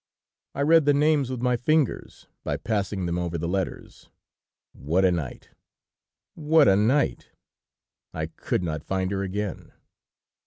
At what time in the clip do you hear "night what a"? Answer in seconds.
5.11-6.75